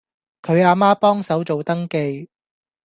[0.41, 2.27] 佢阿媽幫手做登記